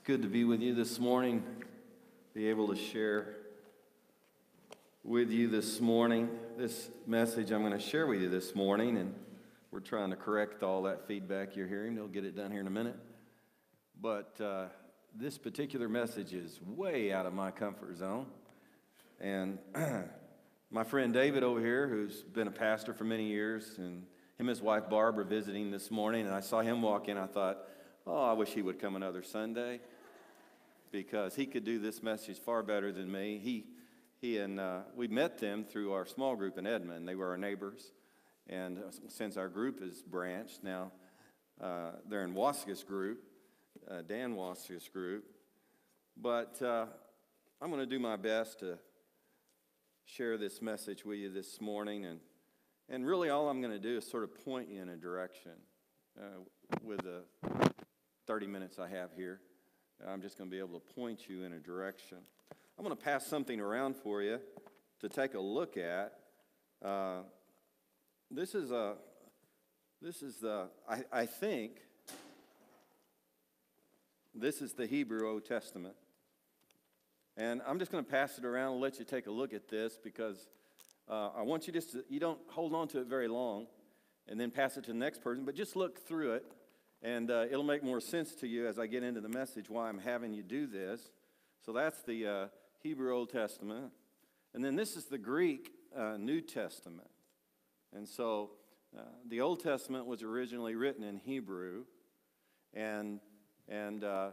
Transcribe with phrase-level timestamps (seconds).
[0.00, 1.44] It's good to be with you this morning,
[2.32, 3.36] be able to share
[5.04, 6.30] with you this morning.
[6.56, 9.14] This message I'm going to share with you this morning, and
[9.70, 11.94] we're trying to correct all that feedback you're hearing.
[11.94, 12.96] They'll get it done here in a minute.
[14.00, 14.68] But uh,
[15.14, 18.24] this particular message is way out of my comfort zone.
[19.20, 19.58] And
[20.70, 24.04] my friend David over here, who's been a pastor for many years, and him
[24.38, 27.18] and his wife Barb visiting this morning, and I saw him walk in.
[27.18, 27.58] I thought,
[28.06, 29.80] oh, I wish he would come another Sunday
[30.90, 33.38] because he could do this message far better than me.
[33.42, 33.66] He,
[34.20, 37.06] he and uh, we met them through our small group in Edmond.
[37.06, 37.92] They were our neighbors.
[38.48, 40.92] And uh, since our group is branched, now
[41.60, 43.22] uh, they're in Waska's group,
[43.88, 45.24] uh, Dan Waska's group.
[46.16, 46.86] But uh,
[47.60, 48.78] I'm going to do my best to
[50.04, 52.04] share this message with you this morning.
[52.04, 52.18] And,
[52.88, 55.52] and really, all I'm going to do is sort of point you in a direction
[56.20, 56.40] uh,
[56.82, 57.69] with the
[58.30, 59.40] 30 minutes I have here.
[60.06, 62.18] I'm just going to be able to point you in a direction.
[62.78, 64.38] I'm going to pass something around for you
[65.00, 66.12] to take a look at.
[66.80, 67.22] Uh,
[68.30, 68.94] this is a,
[70.00, 71.78] this is the, I, I think,
[74.32, 75.96] this is the Hebrew Old Testament.
[77.36, 79.68] And I'm just going to pass it around and let you take a look at
[79.68, 80.46] this because
[81.08, 83.66] uh, I want you just to, you don't hold on to it very long
[84.28, 86.44] and then pass it to the next person, but just look through it
[87.02, 89.88] and uh, it'll make more sense to you as I get into the message why
[89.88, 91.10] I'm having you do this.
[91.64, 92.46] So that's the uh,
[92.82, 93.92] Hebrew Old Testament.
[94.54, 97.10] And then this is the Greek uh, New Testament.
[97.94, 98.50] And so
[98.96, 101.84] uh, the Old Testament was originally written in Hebrew,
[102.74, 103.20] and,
[103.68, 104.30] and uh,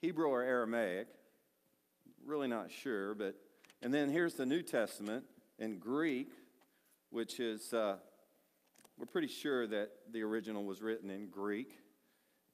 [0.00, 1.08] Hebrew or Aramaic,
[2.24, 3.36] really not sure, but,
[3.82, 5.24] and then here's the New Testament
[5.58, 6.30] in Greek,
[7.10, 7.96] which is uh,
[8.98, 11.78] we're pretty sure that the original was written in Greek.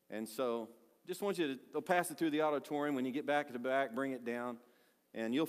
[0.09, 0.69] And so
[1.07, 2.95] just want you to they'll pass it through the auditorium.
[2.95, 4.57] When you get back to the back, bring it down,
[5.15, 5.49] and you'll,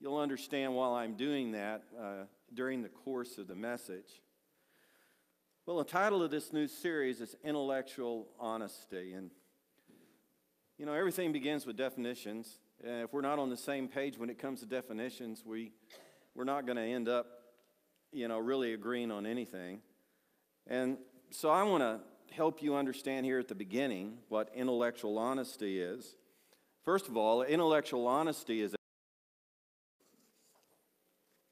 [0.00, 4.22] you'll understand while I'm doing that uh, during the course of the message.
[5.64, 9.12] Well, the title of this new series is Intellectual Honesty.
[9.12, 9.30] And,
[10.76, 12.58] you know, everything begins with definitions.
[12.82, 15.70] And if we're not on the same page when it comes to definitions, we,
[16.34, 17.26] we're not going to end up,
[18.10, 19.82] you know, really agreeing on anything.
[20.66, 20.98] And
[21.30, 22.00] so I want to
[22.34, 26.16] help you understand here at the beginning what intellectual honesty is.
[26.84, 28.74] First of all, intellectual honesty is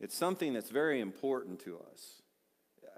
[0.00, 2.22] it's something that's very important to us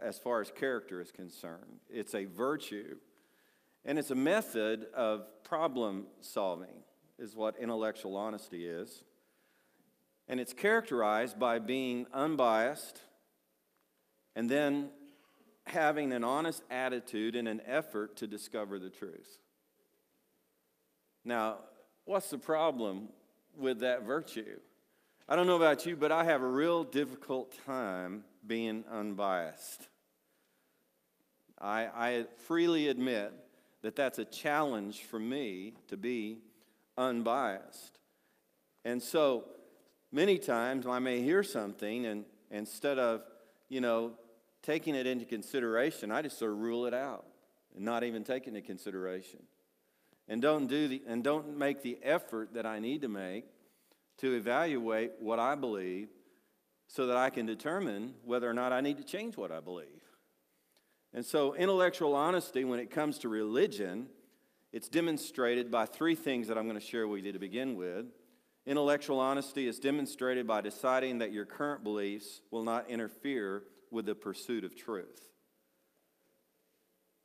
[0.00, 1.80] as far as character is concerned.
[1.90, 2.96] It's a virtue
[3.84, 6.84] and it's a method of problem solving
[7.18, 9.04] is what intellectual honesty is.
[10.28, 13.00] And it's characterized by being unbiased
[14.36, 14.90] and then
[15.66, 19.38] having an honest attitude and an effort to discover the truth.
[21.24, 21.58] Now,
[22.04, 23.08] what's the problem
[23.56, 24.58] with that virtue?
[25.28, 29.88] I don't know about you, but I have a real difficult time being unbiased.
[31.60, 33.32] I, I freely admit
[33.82, 36.38] that that's a challenge for me to be
[36.98, 37.98] unbiased.
[38.84, 39.44] And so
[40.10, 43.22] many times I may hear something, and instead of,
[43.68, 44.12] you know,
[44.62, 47.26] taking it into consideration, I just sort of rule it out
[47.74, 49.40] and not even take it into consideration.
[50.28, 53.44] And don't, do the, and don't make the effort that I need to make
[54.18, 56.08] to evaluate what I believe
[56.86, 60.02] so that I can determine whether or not I need to change what I believe.
[61.14, 64.08] And so, intellectual honesty, when it comes to religion,
[64.72, 68.06] it's demonstrated by three things that I'm going to share with you to begin with.
[68.64, 74.14] Intellectual honesty is demonstrated by deciding that your current beliefs will not interfere with the
[74.14, 75.28] pursuit of truth.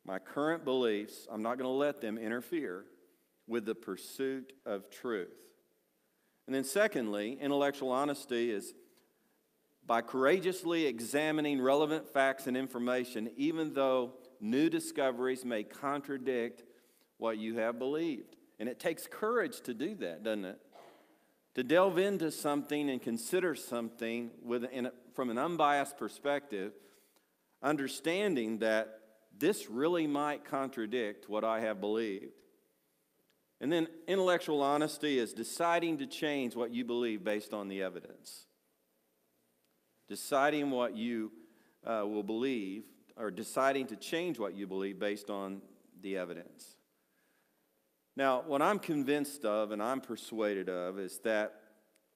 [0.04, 2.84] My current beliefs, I'm not going to let them interfere
[3.46, 5.36] with the pursuit of truth.
[6.46, 8.72] And then, secondly, intellectual honesty is
[9.86, 16.62] by courageously examining relevant facts and information, even though new discoveries may contradict
[17.16, 18.36] what you have believed.
[18.58, 20.60] And it takes courage to do that, doesn't it?
[21.54, 26.70] To delve into something and consider something with, a, from an unbiased perspective,
[27.60, 29.00] understanding that
[29.36, 32.38] this really might contradict what I have believed.
[33.60, 38.46] And then intellectual honesty is deciding to change what you believe based on the evidence.
[40.08, 41.32] Deciding what you
[41.84, 42.84] uh, will believe,
[43.16, 45.62] or deciding to change what you believe based on
[46.00, 46.76] the evidence.
[48.14, 51.54] Now, what I'm convinced of and I'm persuaded of is that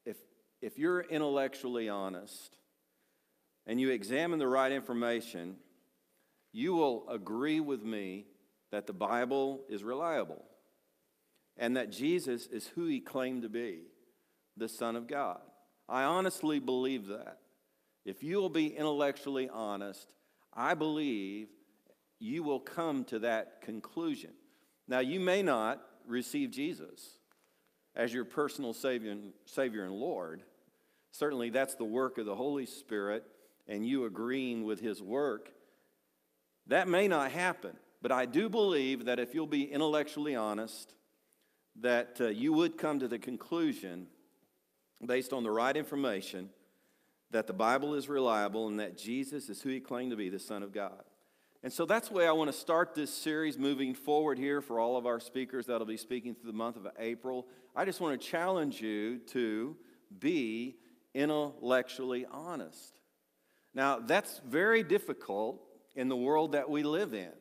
[0.06, 0.18] if,
[0.60, 2.58] if you're intellectually honest
[3.66, 5.56] and you examine the right information,
[6.52, 8.26] you will agree with me
[8.70, 10.44] that the Bible is reliable.
[11.56, 13.82] and that Jesus is who he claimed to be
[14.56, 15.40] the Son of God.
[15.88, 17.38] I honestly believe that.
[18.04, 20.08] If you will be intellectually honest,
[20.52, 21.48] I believe
[22.18, 24.32] you will come to that conclusion.
[24.88, 27.18] Now, you may not receive Jesus
[27.94, 30.42] as your personal Savior, Savior and Lord.
[31.12, 33.24] Certainly, that's the work of the Holy Spirit,
[33.72, 35.50] and you agreeing with His work.
[36.66, 40.94] That may not happen, but I do believe that if you'll be intellectually honest,
[41.80, 44.08] that uh, you would come to the conclusion,
[45.04, 46.50] based on the right information,
[47.30, 50.38] that the Bible is reliable and that Jesus is who He claimed to be, the
[50.38, 51.02] Son of God.
[51.62, 54.80] And so that's the way I want to start this series moving forward here for
[54.80, 57.46] all of our speakers that'll be speaking through the month of April.
[57.74, 59.76] I just want to challenge you to
[60.18, 60.76] be
[61.14, 62.98] intellectually honest.
[63.74, 65.62] Now, that's very difficult
[65.94, 67.32] in the world that we live in.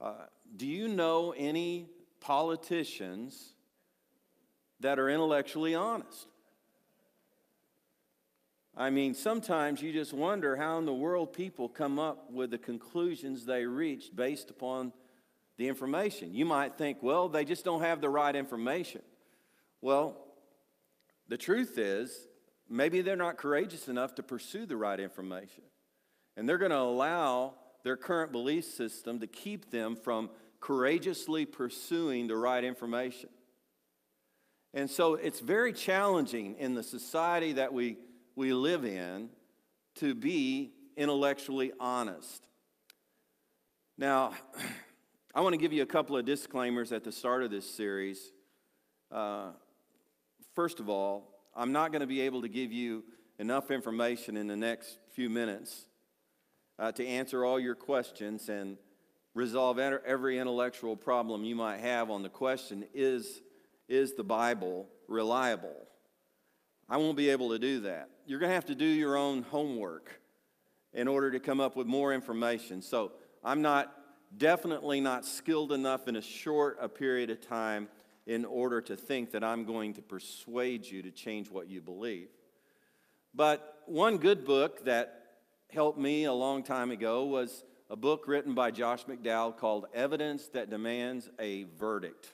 [0.00, 0.14] Uh,
[0.56, 1.88] do you know any
[2.20, 3.54] politicians
[4.80, 6.26] that are intellectually honest?
[8.76, 12.58] I mean, sometimes you just wonder how in the world people come up with the
[12.58, 14.92] conclusions they reach based upon
[15.58, 16.32] the information.
[16.32, 19.02] You might think, well, they just don't have the right information.
[19.82, 20.16] Well,
[21.28, 22.26] the truth is,
[22.70, 25.64] maybe they're not courageous enough to pursue the right information.
[26.36, 30.30] And they're going to allow their current belief system to keep them from
[30.60, 33.28] courageously pursuing the right information.
[34.72, 37.96] And so it's very challenging in the society that we
[38.36, 39.28] we live in
[39.96, 42.46] to be intellectually honest.
[43.98, 44.32] Now,
[45.34, 48.32] I want to give you a couple of disclaimers at the start of this series.
[49.12, 49.50] Uh,
[50.54, 53.04] first of all, I'm not going to be able to give you
[53.38, 55.86] enough information in the next few minutes
[56.78, 58.76] uh, to answer all your questions and
[59.34, 63.42] resolve every intellectual problem you might have on the question is,
[63.88, 65.86] is the Bible reliable?
[66.88, 69.42] I won't be able to do that you're going to have to do your own
[69.42, 70.20] homework
[70.92, 72.80] in order to come up with more information.
[72.80, 73.10] So
[73.42, 73.92] I'm not
[74.36, 77.88] definitely not skilled enough in a short a period of time
[78.30, 82.28] in order to think that I'm going to persuade you to change what you believe.
[83.34, 85.22] But one good book that
[85.72, 90.46] helped me a long time ago was a book written by Josh McDowell called Evidence
[90.46, 92.28] That Demands a Verdict.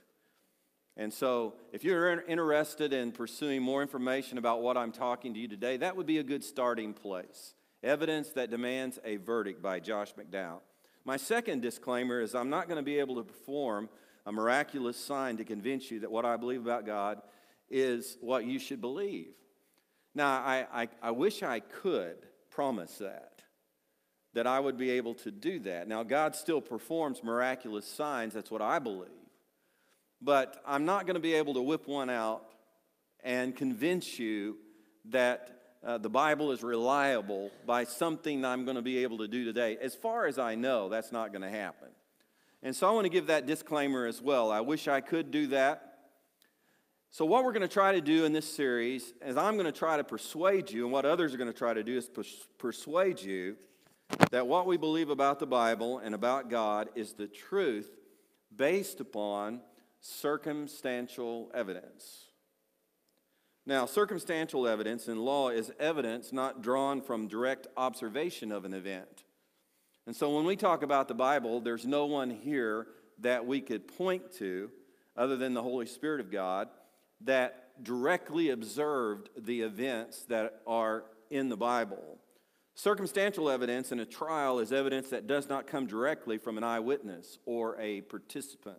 [0.98, 5.48] And so, if you're interested in pursuing more information about what I'm talking to you
[5.48, 7.54] today, that would be a good starting place.
[7.82, 10.60] Evidence that demands a verdict by Josh McDowell.
[11.06, 13.88] My second disclaimer is I'm not going to be able to perform
[14.26, 17.22] a miraculous sign to convince you that what I believe about God
[17.70, 19.32] is what you should believe.
[20.14, 23.40] Now, I, I, I wish I could promise that,
[24.34, 25.88] that I would be able to do that.
[25.88, 29.08] Now, God still performs miraculous signs, that's what I believe
[30.20, 32.44] but I'm not going to be able to whip one out
[33.22, 34.56] and convince you
[35.06, 35.50] that
[35.84, 39.44] uh, the Bible is reliable by something that I'm going to be able to do
[39.44, 39.76] today.
[39.80, 41.88] As far as I know, that's not going to happen.
[42.66, 44.50] And so I want to give that disclaimer as well.
[44.50, 45.98] I wish I could do that.
[47.10, 49.78] So, what we're going to try to do in this series is I'm going to
[49.78, 52.48] try to persuade you, and what others are going to try to do is pers-
[52.58, 53.54] persuade you
[54.32, 57.88] that what we believe about the Bible and about God is the truth
[58.56, 59.60] based upon
[60.00, 62.24] circumstantial evidence.
[63.64, 69.22] Now, circumstantial evidence in law is evidence not drawn from direct observation of an event.
[70.06, 72.86] And so when we talk about the Bible, there's no one here
[73.20, 74.70] that we could point to,
[75.16, 76.68] other than the Holy Spirit of God,
[77.22, 82.18] that directly observed the events that are in the Bible.
[82.74, 87.38] Circumstantial evidence in a trial is evidence that does not come directly from an eyewitness
[87.46, 88.76] or a participant.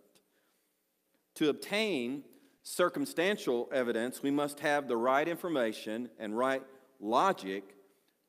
[1.34, 2.22] To obtain
[2.62, 6.62] circumstantial evidence, we must have the right information and right
[7.00, 7.74] logic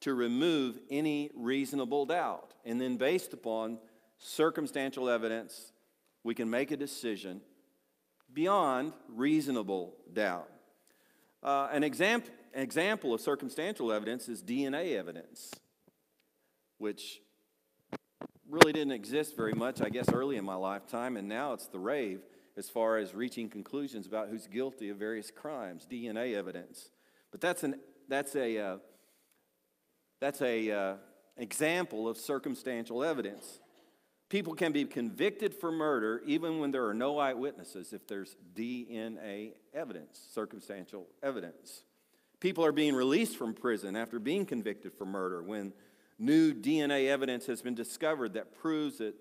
[0.02, 2.54] to remove any reasonable doubt.
[2.66, 3.80] And then, based upon
[4.18, 5.72] circumstantial evidence,
[6.24, 7.42] we can make a decision
[8.34, 10.50] beyond reasonable doubt.
[11.42, 15.52] Uh, an, example, example of circumstantial evidence is DNA evidence,
[16.78, 17.22] which
[18.50, 21.80] really didn't exist very much, I guess, early in my lifetime, and now it's the
[21.80, 22.22] rave
[22.58, 26.90] as far as reaching conclusions about who's guilty of various crimes, DNA evidence.
[27.32, 27.80] But that's an
[28.10, 28.78] that's a uh,
[30.20, 30.94] that's a uh,
[31.38, 33.60] example of circumstantial evidence.
[34.30, 39.54] People can be convicted for murder even when there are no eyewitnesses if there's DNA
[39.74, 41.84] evidence, circumstantial evidence.
[42.40, 45.74] People are being released from prison after being convicted for murder when
[46.20, 49.16] new DNA evidence has been discovered that proves that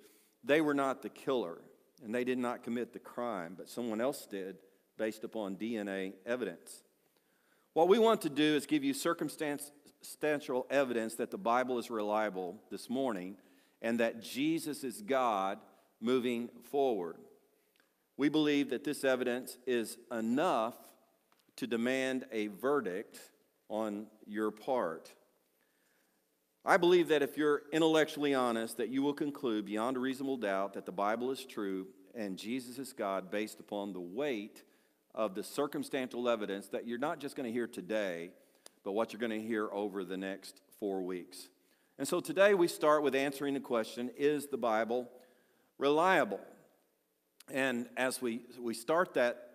[0.45, 1.59] they were not the killer.
[2.05, 4.57] and they did not commit the crime, but someone else did
[4.97, 6.83] based upon DNA evidence.
[7.73, 8.95] What we want to do is give you
[10.01, 13.37] circumstantial evidence that the Bible is reliable this morning
[13.83, 15.59] and that Jesus is God
[16.01, 17.17] moving forward.
[18.17, 20.77] We believe that this evidence is enough
[21.57, 23.19] to demand a verdict
[23.69, 25.13] on your part.
[26.65, 30.75] I believe that if you're intellectually honest, that you will conclude beyond a reasonable doubt
[30.75, 34.63] that the Bible is true and Jesus is God based upon the weight
[35.15, 38.31] of the circumstantial evidence that you're not just going to hear today,
[38.89, 41.51] but what you're going to hear over the next four weeks.
[41.99, 45.11] And so today we start with answering the question Is the Bible
[45.77, 46.41] reliable?
[47.53, 49.51] And as we, we start that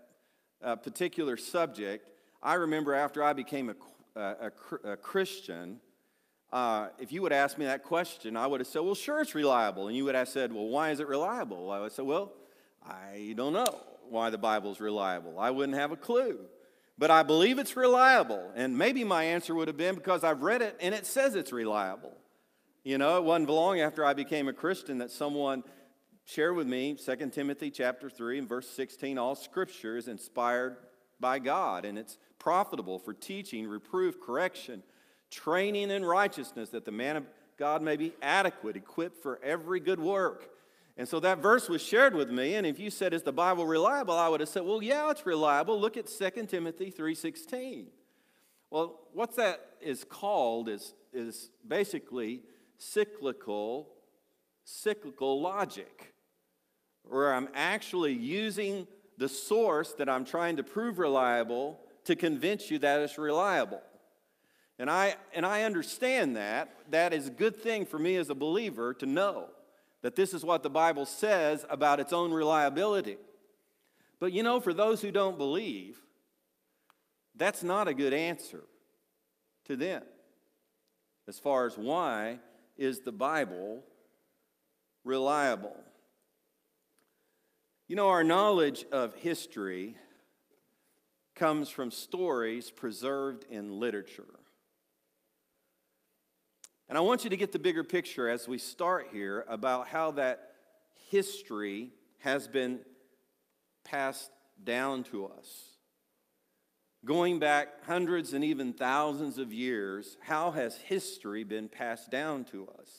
[0.64, 2.08] uh, particular subject,
[2.44, 3.74] I remember after I became
[4.16, 4.52] a, a,
[4.84, 5.80] a Christian,
[6.52, 9.34] uh, if you would ask me that question, I would have said, Well, sure, it's
[9.34, 9.88] reliable.
[9.88, 11.72] And you would have said, Well, why is it reliable?
[11.72, 12.34] I would say, Well,
[12.88, 15.40] I don't know why the Bible's reliable.
[15.40, 16.38] I wouldn't have a clue.
[16.98, 18.52] But I believe it's reliable.
[18.56, 21.52] And maybe my answer would have been because I've read it and it says it's
[21.52, 22.16] reliable.
[22.84, 25.64] You know, it wasn't long after I became a Christian that someone
[26.26, 30.78] shared with me 2 Timothy chapter 3 and verse 16 all scripture is inspired
[31.20, 34.84] by God and it's profitable for teaching, reproof, correction,
[35.32, 37.26] training in righteousness that the man of
[37.58, 40.50] God may be adequate, equipped for every good work.
[40.96, 43.66] And so that verse was shared with me, and if you said, is the Bible
[43.66, 44.14] reliable?
[44.14, 45.80] I would have said, well, yeah, it's reliable.
[45.80, 47.86] Look at 2 Timothy 3.16.
[48.70, 52.42] Well, what that is called is, is basically
[52.78, 53.90] cyclical,
[54.66, 56.14] cyclical logic,
[57.04, 62.78] where I'm actually using the source that I'm trying to prove reliable to convince you
[62.80, 63.82] that it's reliable.
[64.78, 66.70] And I, and I understand that.
[66.92, 69.50] That is a good thing for me as a believer to know
[70.04, 73.18] that this is what the Bible says about its own reliability.
[74.20, 76.00] But you know, for those who don't believe,
[77.36, 78.64] that's not a good answer
[79.66, 80.04] to them
[81.28, 82.40] as far as why
[82.78, 83.84] is the Bible
[85.04, 85.76] reliable.
[87.88, 89.96] You know, our knowledge of history
[91.36, 94.26] comes from stories preserved in literature.
[96.90, 100.12] And I want you to get the bigger picture as we start here about how
[100.12, 100.52] that
[101.10, 102.80] history has been
[103.84, 104.32] passed
[104.64, 105.78] down to us.
[107.06, 112.68] Going back hundreds and even thousands of years, how has history been passed down to
[112.80, 112.90] us?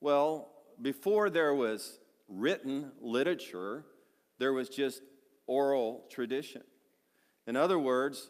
[0.00, 0.50] Well,
[0.80, 3.84] before there was written literature,
[4.38, 5.02] there was just
[5.46, 6.62] oral tradition.
[7.46, 8.28] In other words,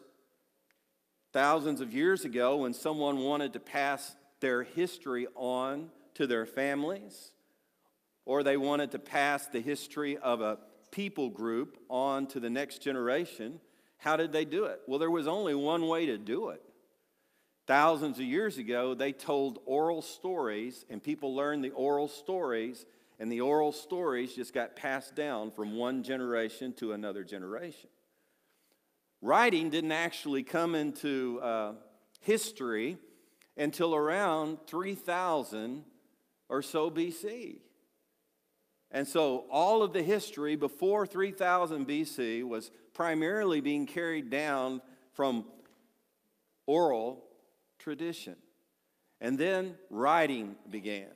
[1.33, 7.31] thousands of years ago, when someone wanted to pass their history on to their families,
[8.25, 10.59] or they wanted to pass the history of a
[10.91, 13.59] people group on to the next generation,
[13.97, 14.81] how did they do it?
[14.87, 16.61] Well, there was only one way to do it.
[17.65, 22.85] Thousands of years ago, they told oral stories, and people learned the oral stories,
[23.19, 27.89] and the oral stories just got passed down from one generation to another generation.
[29.21, 31.73] Writing didn't actually come into uh,
[32.21, 32.97] history
[33.57, 35.83] until around 3000
[36.49, 37.57] or so BC.
[38.91, 44.81] And so all of the history before 3000 BC was primarily being carried down
[45.13, 45.45] from
[46.65, 47.23] oral
[47.79, 48.35] tradition.
[49.19, 51.09] And then writing began.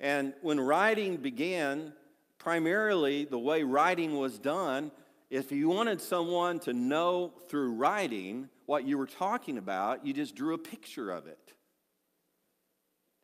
[0.00, 1.92] And when writing began,
[2.38, 4.92] primarily the way writing was done,
[5.30, 10.34] if you wanted someone to know through writing what you were talking about, you just
[10.34, 11.52] drew a picture of it.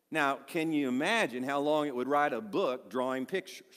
[0.09, 3.75] Now, can you imagine how long it would write a book drawing pictures?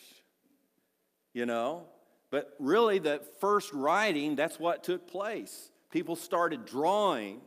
[1.35, 1.85] You know?
[2.31, 5.71] But really, the first writing, that's what took place.
[5.91, 7.41] People started drawing,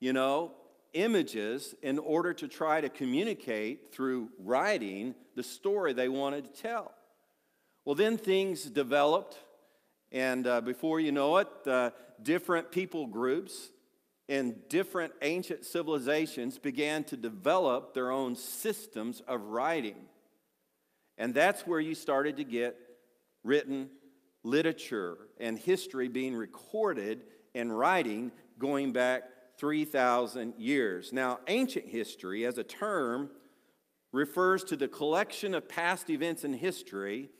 [0.00, 0.52] you know,
[0.92, 6.92] images in order to try to communicate through writing the story they wanted to tell.
[7.84, 9.36] Well, then things developed
[10.12, 11.90] and uh, before you know it, uh,
[12.22, 13.70] different people groups
[14.28, 19.96] in different ancient civilizations began to develop their own systems of writing.
[21.18, 22.76] And that's where you started to get
[23.44, 23.90] written
[24.44, 27.22] literature and history being recorded
[27.54, 29.24] in writing going back
[29.58, 31.12] 3,000 years.
[31.12, 33.30] Now, ancient history as a term
[34.12, 37.30] refers to the collection of past events in history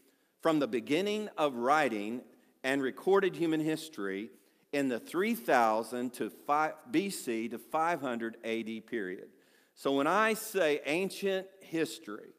[0.40, 2.22] from the beginning of writing
[2.64, 4.30] and recorded human history
[4.72, 9.28] in the 3000 to 5 BC to 500 AD period.
[9.74, 12.30] So when I say ancient history,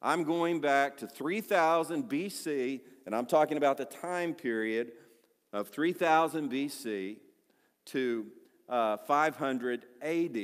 [0.00, 4.92] I'm going back to 3000 BC, and I'm talking about the time period
[5.52, 7.18] of 3000 BC
[7.86, 8.26] to
[8.68, 10.38] uh, 500 AD.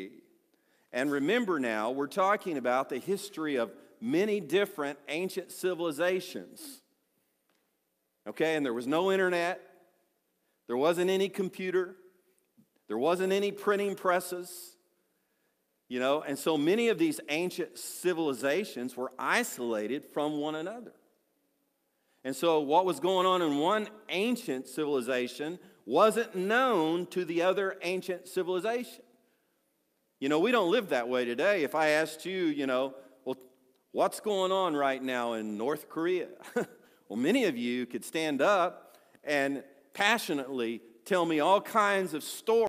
[0.92, 6.82] And remember now, we're talking about the history of many different ancient civilizations.
[8.26, 9.60] Okay, and there was no internet,
[10.68, 11.96] there wasn't any computer,
[12.86, 14.76] there wasn't any printing presses.
[15.88, 20.92] You know, and so many of these ancient civilizations were isolated from one another.
[22.24, 27.76] And so, what was going on in one ancient civilization wasn't known to the other
[27.80, 29.02] ancient civilization.
[30.20, 31.62] You know, we don't live that way today.
[31.62, 32.94] If I asked you, you know,
[33.24, 33.36] well,
[33.92, 36.28] what's going on right now in North Korea?
[37.08, 39.62] well, many of you could stand up and
[39.94, 42.68] passionately tell me all kinds of stories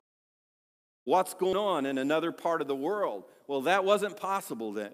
[1.04, 3.24] what's going on in another part of the world.
[3.48, 4.94] Well, that wasn't possible then.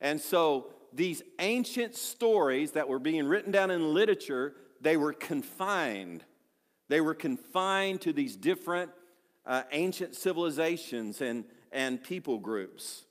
[0.00, 6.24] And so these ancient stories that were being written down in literature, they were confined.
[6.88, 8.90] They were confined to these different
[9.46, 13.04] uh, ancient civilizations and, and people groups.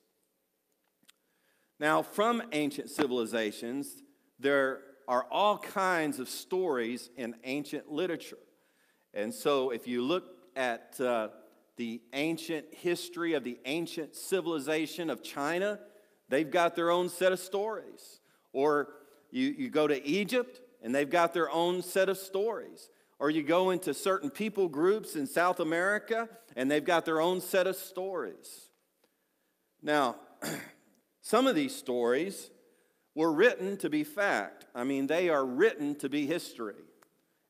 [1.79, 4.03] Now, from ancient civilizations,
[4.39, 8.37] there are all kinds of stories in ancient literature.
[9.13, 11.29] And so, if you look at uh,
[11.77, 15.79] the ancient history of the ancient civilization of China,
[16.29, 18.19] they've got their own set of stories.
[18.53, 18.89] Or
[19.31, 22.89] you, you go to Egypt, and they've got their own set of stories.
[23.19, 27.41] Or you go into certain people groups in South America, and they've got their own
[27.41, 28.69] set of stories.
[29.81, 30.17] Now,
[31.21, 32.49] some of these stories
[33.15, 34.65] were written to be fact.
[34.73, 36.75] I mean, they are written to be history.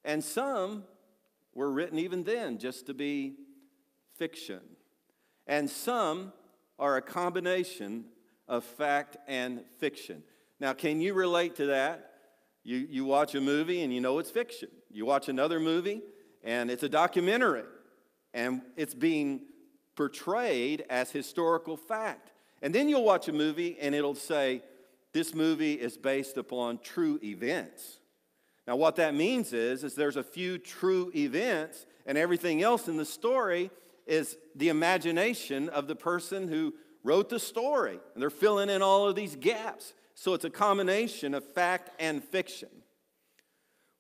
[0.04, 0.84] And some
[1.54, 3.36] were written even then just to be
[4.18, 4.60] fiction.
[5.48, 6.34] And some
[6.80, 8.06] are a combination
[8.48, 10.24] of fact and fiction.
[10.60, 12.12] Now, can you relate to that?
[12.64, 14.70] You, you watch a movie and you know it's fiction.
[14.90, 16.02] You watch another movie
[16.44, 17.64] and it's a documentary
[18.34, 19.42] and it's being
[19.96, 22.32] portrayed as historical fact.
[22.62, 24.62] And then you'll watch a movie and it'll say,
[25.14, 28.00] this movie is based upon true events.
[28.68, 32.98] Now, what that means is, is there's a few true events, and everything else in
[32.98, 33.70] the story
[34.08, 36.74] is the imagination of the person who
[37.04, 38.00] wrote the story.
[38.14, 39.94] And they're filling in all of these gaps.
[40.16, 42.70] So it's a combination of fact and fiction.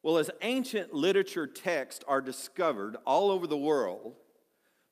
[0.01, 4.15] Well, as ancient literature texts are discovered all over the world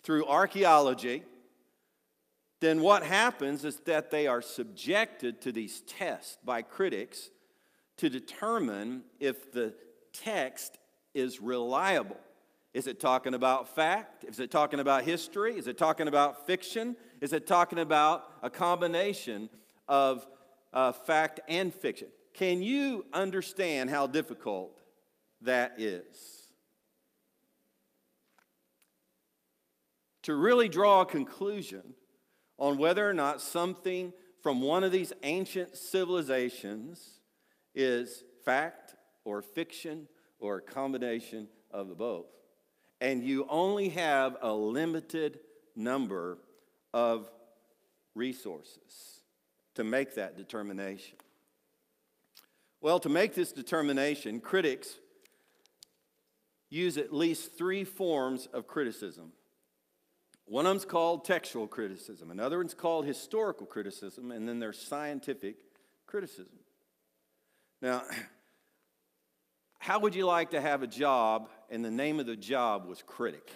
[0.03, 1.23] through archaeology,
[2.61, 7.31] then what happens is that they are subjected to these tests by critics
[7.97, 9.73] to determine if the
[10.13, 10.77] text
[11.15, 12.19] is reliable.
[12.73, 14.23] Is it talking about fact?
[14.23, 15.57] Is it talking about history?
[15.57, 16.95] Is it talking about fiction?
[17.19, 19.49] Is it talking about a combination
[19.87, 20.25] of
[20.71, 22.07] uh, fact and fiction?
[22.33, 24.81] Can you understand how difficult
[25.41, 26.51] that is?
[30.23, 31.95] To really draw a conclusion
[32.61, 37.19] on whether or not something from one of these ancient civilizations
[37.75, 38.95] is fact
[39.25, 40.07] or fiction
[40.39, 42.27] or a combination of the both
[43.01, 45.39] and you only have a limited
[45.75, 46.37] number
[46.93, 47.27] of
[48.13, 49.23] resources
[49.73, 51.17] to make that determination.
[52.79, 54.99] Well, to make this determination, critics
[56.69, 59.31] use at least three forms of criticism.
[60.51, 65.55] One of them's called textual criticism, another one's called historical criticism, and then there's scientific
[66.05, 66.59] criticism.
[67.81, 68.03] Now,
[69.79, 73.01] how would you like to have a job and the name of the job was
[73.01, 73.49] critic?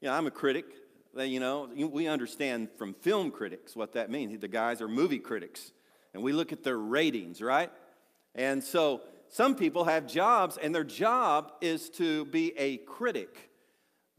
[0.00, 0.64] Yeah, I'm a critic.
[1.14, 4.40] You know, we understand from film critics what that means.
[4.40, 5.72] The guys are movie critics,
[6.14, 7.70] and we look at their ratings, right?
[8.34, 13.49] And so some people have jobs, and their job is to be a critic.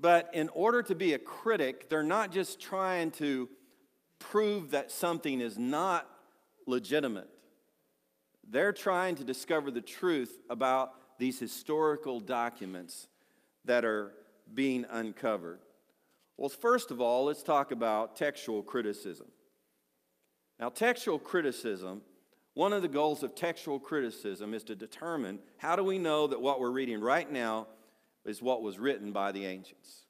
[0.02, 3.48] But in order to be a critic, they're not just trying to
[4.18, 6.10] prove that something is not
[6.66, 7.30] legitimate.
[8.50, 13.08] They're trying to discover the truth about these historical documents
[13.66, 14.14] that are
[14.52, 15.60] being uncovered.
[16.36, 19.28] Well, first of all, let's talk about textual criticism.
[20.60, 22.02] Now, textual criticism,
[22.56, 26.42] one of the goals of textual criticism is to determine how do we know that
[26.42, 27.68] what we're reading right now
[28.26, 30.06] is what was written by the ancients.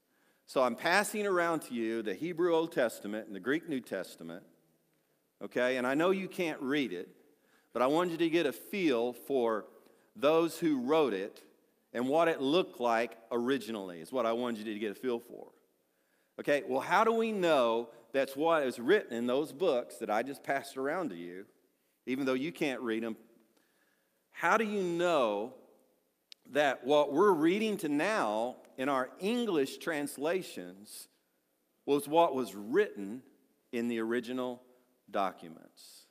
[0.45, 4.43] So I'm passing around to you the Hebrew Old Testament and the Greek New Testament,
[5.41, 5.78] okay?
[5.78, 7.10] And I know you can't read it,
[7.74, 9.65] but I wanted you to get a feel for
[10.15, 11.41] those who wrote it
[11.93, 15.19] and what it looked like originally, is what I wanted you to get a feel
[15.19, 15.47] for.
[16.39, 20.24] Okay, well, how do we know that's what is written in those books that I
[20.24, 21.45] just passed around to you,
[22.06, 23.15] even though you can't read them?
[24.32, 25.54] How do you know
[26.51, 31.07] that what we're reading to now in our English translations
[31.85, 33.21] was what was written
[33.71, 34.61] in the original
[35.09, 36.05] documents?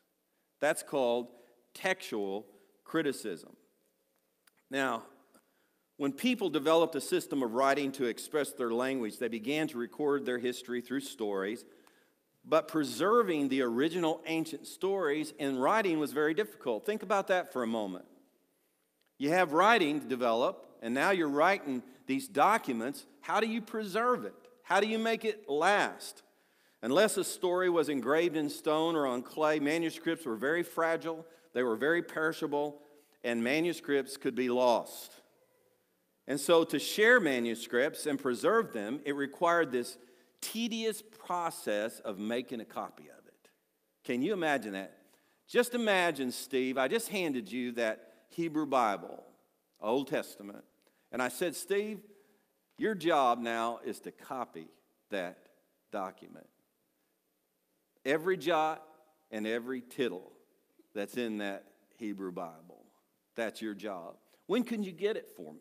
[0.60, 1.28] That's called
[1.74, 2.46] textual
[2.84, 3.56] criticism.
[4.70, 5.04] Now,
[5.96, 10.24] when people developed a system of writing to express their language, they began to record
[10.24, 11.64] their history through stories.
[12.42, 16.86] But preserving the original ancient stories in writing was very difficult.
[16.86, 18.06] Think about that for a moment.
[19.20, 23.04] You have writing to develop, and now you're writing these documents.
[23.20, 24.32] How do you preserve it?
[24.62, 26.22] How do you make it last?
[26.80, 31.62] Unless a story was engraved in stone or on clay, manuscripts were very fragile, they
[31.62, 32.80] were very perishable,
[33.22, 35.12] and manuscripts could be lost.
[36.26, 39.98] And so, to share manuscripts and preserve them, it required this
[40.40, 43.50] tedious process of making a copy of it.
[44.02, 44.96] Can you imagine that?
[45.46, 49.22] Just imagine, Steve, I just handed you that Hebrew Bible,
[49.80, 50.64] Old Testament,
[51.12, 52.00] and I said, Steve,
[52.78, 54.68] your job now is to copy
[55.10, 55.38] that
[55.92, 56.46] document.
[58.04, 58.82] Every jot
[59.30, 60.32] and every tittle
[60.94, 61.64] that's in that
[61.98, 62.84] Hebrew Bible.
[63.36, 64.14] That's your job.
[64.46, 65.60] When can you get it for me?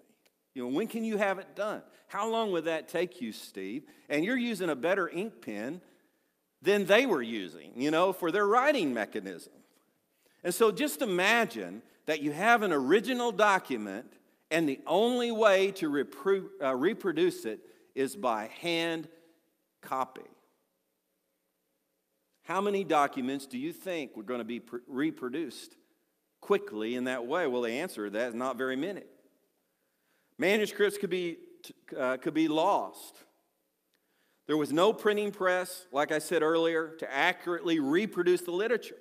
[0.54, 1.82] You know, when can you have it done?
[2.08, 3.84] How long would that take you, Steve?
[4.10, 5.82] And you're using a better ink pen
[6.62, 9.54] than they were using, you know, for their writing mechanism.
[10.44, 14.12] And so just imagine that you have an original document
[14.50, 17.60] and the only way to repro- uh, reproduce it
[17.94, 19.08] is by hand
[19.84, 20.26] copy.
[22.42, 25.76] How many documents do you think were going to be pr- reproduced
[26.42, 27.46] quickly in that way?
[27.46, 29.04] Well, the answer to that is not very many.
[30.40, 31.38] Manuscripts could be,
[31.96, 33.24] uh, could be lost.
[34.48, 38.98] There was no printing press, like I said earlier, to accurately reproduce the literature.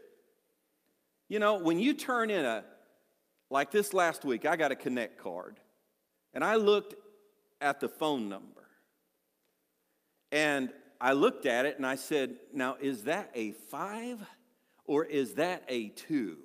[1.31, 2.65] You know, when you turn in a,
[3.51, 5.59] like this last week, I got a Connect card,
[6.35, 6.95] and I looked
[7.61, 8.47] at the phone number.
[10.31, 14.21] And I looked at it and I said, Now, is that a five
[14.85, 16.37] or is that a two?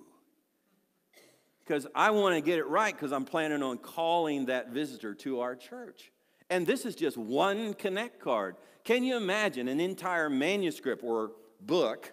[1.66, 5.40] because I want to get it right because I'm planning on calling that visitor to
[5.40, 6.12] our church.
[6.50, 8.58] And this is just one Connect card.
[8.84, 12.12] Can you imagine an entire manuscript or book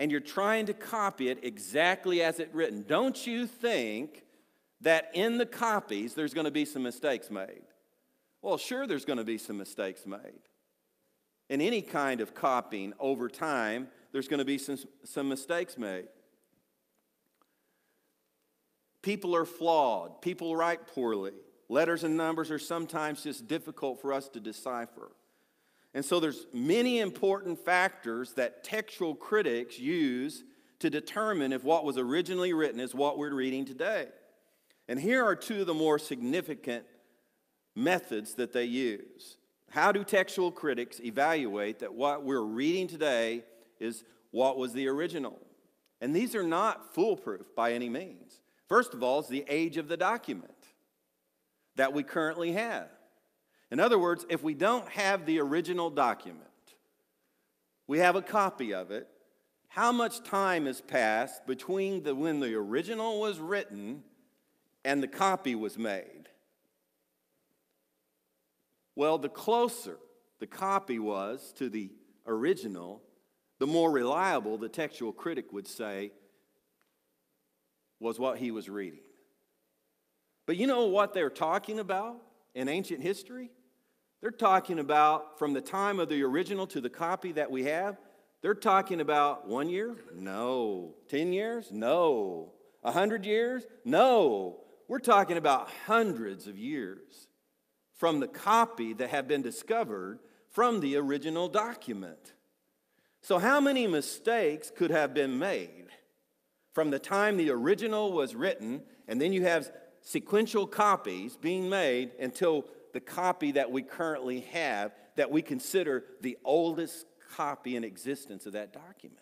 [0.00, 2.84] and you're trying to copy it exactly as it's written?
[2.88, 4.24] Don't you think
[4.80, 7.60] that in the copies there's going to be some mistakes made?
[8.40, 10.40] Well, sure, there's going to be some mistakes made.
[11.50, 16.08] In any kind of copying over time, there's going to be some, some mistakes made.
[19.02, 21.32] People are flawed, people write poorly.
[21.68, 25.12] Letters and numbers are sometimes just difficult for us to decipher.
[25.94, 30.44] And so there's many important factors that textual critics use
[30.78, 34.08] to determine if what was originally written is what we're reading today.
[34.88, 36.84] And here are two of the more significant
[37.76, 39.36] methods that they use.
[39.70, 43.44] How do textual critics evaluate that what we're reading today
[43.78, 45.38] is what was the original?
[46.00, 48.40] And these are not foolproof by any means.
[48.68, 50.54] First of all, is the age of the document
[51.76, 52.88] that we currently have.
[53.70, 56.46] In other words, if we don't have the original document,
[57.86, 59.08] we have a copy of it,
[59.68, 64.02] how much time has passed between the, when the original was written
[64.84, 66.28] and the copy was made?
[68.96, 69.98] Well, the closer
[70.40, 71.90] the copy was to the
[72.26, 73.02] original,
[73.58, 76.12] the more reliable the textual critic would say
[78.00, 79.00] was what he was reading.
[80.46, 82.16] But you know what they're talking about
[82.54, 83.50] in ancient history?
[84.20, 87.96] They're talking about from the time of the original to the copy that we have,
[88.42, 89.96] they're talking about one year?
[90.14, 90.94] No.
[91.08, 91.70] 10 years?
[91.70, 92.52] No.
[92.82, 93.64] A hundred years?
[93.84, 94.60] No.
[94.88, 97.28] We're talking about hundreds of years
[97.98, 102.32] from the copy that have been discovered from the original document.
[103.22, 105.86] So, how many mistakes could have been made
[106.72, 112.12] from the time the original was written, and then you have sequential copies being made
[112.18, 118.46] until the copy that we currently have that we consider the oldest copy in existence
[118.46, 119.20] of that document.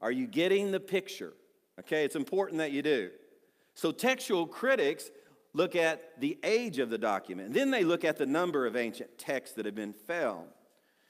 [0.00, 1.34] Are you getting the picture?
[1.78, 3.10] Okay, it's important that you do.
[3.74, 5.10] So, textual critics
[5.52, 8.76] look at the age of the document, and then they look at the number of
[8.76, 10.48] ancient texts that have been found.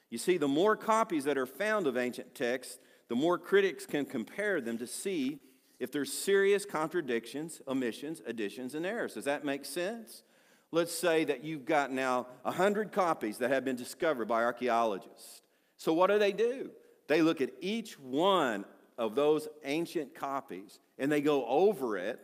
[0.09, 4.05] You see, the more copies that are found of ancient texts, the more critics can
[4.05, 5.39] compare them to see
[5.79, 9.15] if there's serious contradictions, omissions, additions, and errors.
[9.15, 10.23] Does that make sense?
[10.71, 15.41] Let's say that you've got now 100 copies that have been discovered by archaeologists.
[15.77, 16.71] So, what do they do?
[17.07, 18.65] They look at each one
[18.97, 22.19] of those ancient copies and they go over it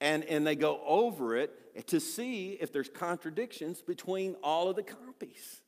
[0.00, 4.82] and, and they go over it to see if there's contradictions between all of the
[4.82, 5.62] copies.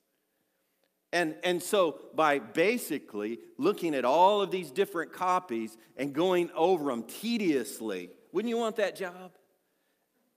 [1.13, 6.91] And, and so, by basically looking at all of these different copies and going over
[6.91, 9.33] them tediously, wouldn't you want that job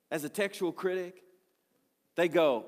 [0.09, 1.22] as a textual critic?
[2.15, 2.65] They go,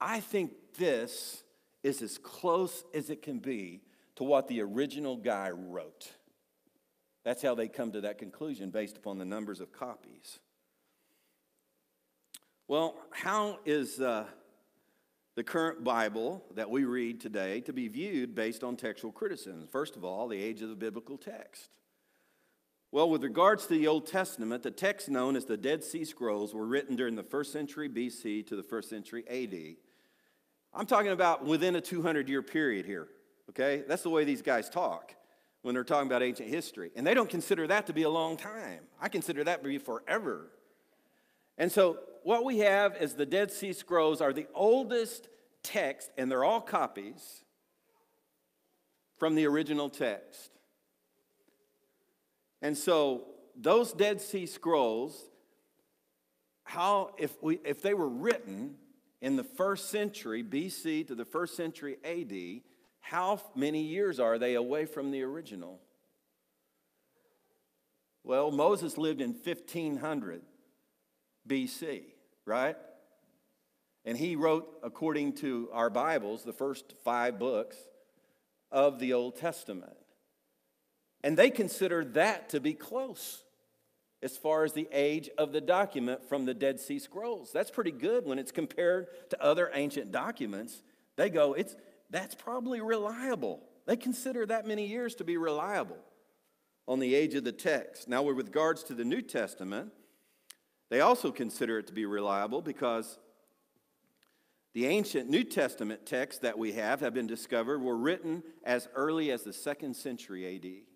[0.00, 1.42] I think this
[1.82, 3.82] is as close as it can be
[4.16, 6.12] to what the original guy wrote.
[7.24, 10.38] That's how they come to that conclusion based upon the numbers of copies.
[12.68, 14.26] Well, how is uh,
[15.34, 19.66] the current Bible that we read today to be viewed based on textual criticism?
[19.70, 21.70] First of all, the age of the biblical text.
[22.90, 26.54] Well, with regards to the Old Testament, the texts known as the Dead Sea Scrolls
[26.54, 29.76] were written during the first century BC to the first century AD.
[30.72, 33.08] I'm talking about within a 200 year period here,
[33.50, 33.82] okay?
[33.86, 35.14] That's the way these guys talk
[35.60, 36.90] when they're talking about ancient history.
[36.96, 38.80] And they don't consider that to be a long time.
[39.00, 40.50] I consider that to be forever.
[41.58, 45.28] And so what we have is the Dead Sea Scrolls are the oldest
[45.62, 47.44] text, and they're all copies
[49.18, 50.57] from the original text.
[52.60, 53.24] And so
[53.56, 55.30] those Dead Sea Scrolls,
[56.64, 58.74] how if we if they were written
[59.20, 62.62] in the first century BC to the first century AD,
[63.00, 65.80] how many years are they away from the original?
[68.22, 70.42] Well, Moses lived in 1500
[71.48, 72.02] BC,
[72.44, 72.76] right?
[74.04, 77.76] And he wrote, according to our Bibles, the first five books
[78.70, 79.96] of the Old Testament.
[81.22, 83.42] And they considered that to be close
[84.22, 87.50] as far as the age of the document from the Dead Sea Scrolls.
[87.52, 90.82] That's pretty good when it's compared to other ancient documents.
[91.16, 91.76] They go, it's,
[92.10, 93.60] that's probably reliable.
[93.86, 95.98] They consider that many years to be reliable
[96.86, 98.08] on the age of the text.
[98.08, 99.92] Now, with regards to the New Testament,
[100.90, 103.18] they also consider it to be reliable because
[104.74, 109.30] the ancient New Testament texts that we have have been discovered were written as early
[109.30, 110.87] as the second century AD.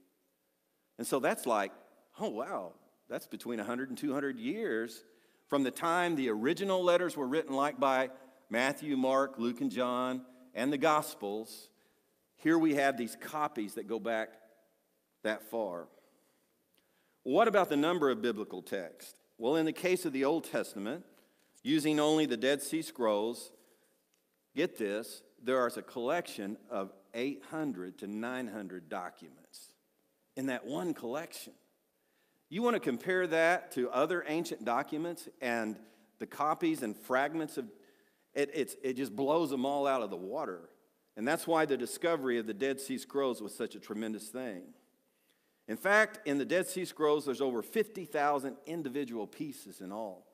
[1.02, 1.72] And so that's like,
[2.20, 2.74] oh, wow,
[3.08, 5.02] that's between 100 and 200 years
[5.48, 8.10] from the time the original letters were written, like by
[8.50, 10.22] Matthew, Mark, Luke, and John,
[10.54, 11.70] and the Gospels.
[12.36, 14.28] Here we have these copies that go back
[15.24, 15.88] that far.
[17.24, 19.16] What about the number of biblical texts?
[19.38, 21.04] Well, in the case of the Old Testament,
[21.64, 23.50] using only the Dead Sea Scrolls,
[24.54, 29.71] get this, there is a collection of 800 to 900 documents
[30.36, 31.52] in that one collection.
[32.48, 35.76] You want to compare that to other ancient documents and
[36.18, 37.66] the copies and fragments of
[38.34, 40.70] it, it just blows them all out of the water.
[41.16, 44.62] And that's why the discovery of the Dead Sea Scrolls was such a tremendous thing.
[45.68, 50.26] In fact, in the Dead Sea Scrolls, there's over 50,000 individual pieces in all,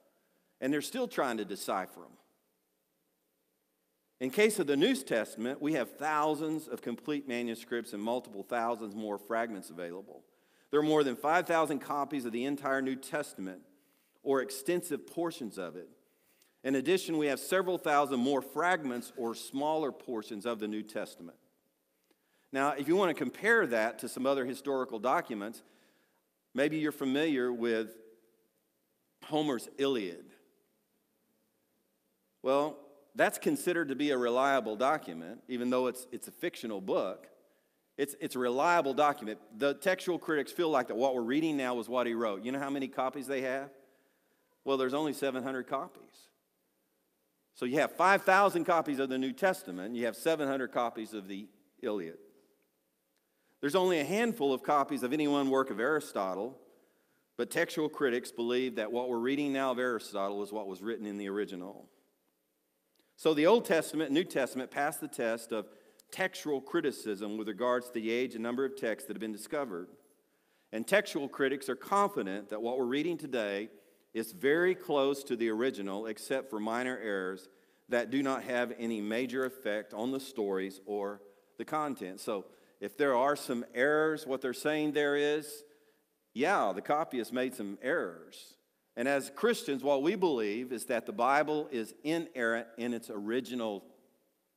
[0.60, 2.12] and they're still trying to decipher them.
[4.20, 8.94] In case of the New Testament, we have thousands of complete manuscripts and multiple thousands
[8.94, 10.22] more fragments available.
[10.70, 13.60] There are more than 5,000 copies of the entire New Testament
[14.22, 15.88] or extensive portions of it.
[16.64, 21.38] In addition, we have several thousand more fragments or smaller portions of the New Testament.
[22.52, 25.62] Now, if you want to compare that to some other historical documents,
[26.54, 27.96] maybe you're familiar with
[29.24, 30.24] Homer's Iliad.
[32.42, 32.78] Well,
[33.18, 37.26] that's considered to be a reliable document, even though it's, it's a fictional book.
[37.96, 39.40] It's, it's a reliable document.
[39.56, 42.44] The textual critics feel like that what we're reading now was what he wrote.
[42.44, 43.70] You know how many copies they have?
[44.64, 46.28] Well, there's only 700 copies.
[47.54, 51.48] So you have 5,000 copies of the New Testament, you have 700 copies of the
[51.82, 52.18] Iliad.
[53.60, 56.56] There's only a handful of copies of any one work of Aristotle,
[57.36, 61.04] but textual critics believe that what we're reading now of Aristotle is what was written
[61.04, 61.88] in the original.
[63.18, 65.66] So the Old Testament and New Testament pass the test of
[66.12, 69.88] textual criticism with regards to the age and number of texts that have been discovered.
[70.70, 73.70] And textual critics are confident that what we're reading today
[74.14, 77.48] is very close to the original, except for minor errors
[77.88, 81.20] that do not have any major effect on the stories or
[81.56, 82.20] the content.
[82.20, 82.44] So
[82.80, 85.64] if there are some errors, what they're saying there is,
[86.34, 88.57] yeah, the copyist made some errors.
[88.98, 93.84] And as Christians, what we believe is that the Bible is inerrant in its original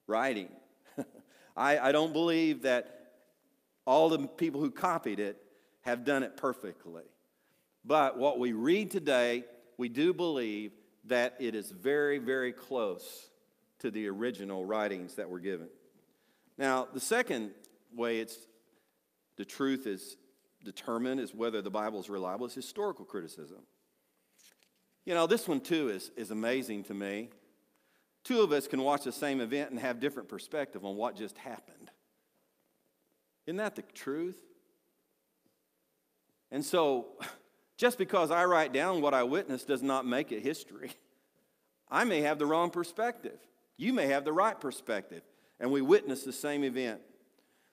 [0.07, 0.49] writing.
[1.55, 3.11] I, I don't believe that
[3.85, 5.37] all the people who copied it
[5.81, 7.03] have done it perfectly.
[7.85, 9.45] But what we read today,
[9.77, 10.71] we do believe
[11.05, 13.29] that it is very, very close
[13.77, 15.67] to the original writings that were given.
[16.57, 17.51] Now, the second
[17.95, 18.39] way it's
[19.37, 20.17] the truth is
[20.65, 23.59] determined is whether the Bible is reliable is historical criticism.
[25.05, 27.29] You know, this one too is, is amazing to me.
[28.23, 31.37] Two of us can watch the same event and have different perspective on what just
[31.39, 31.89] happened.
[33.47, 34.37] Isn't that the truth?
[36.51, 37.07] And so,
[37.77, 40.91] just because I write down what I witnessed does not make it history.
[41.89, 43.39] I may have the wrong perspective.
[43.77, 45.23] You may have the right perspective,
[45.59, 47.01] and we witness the same event.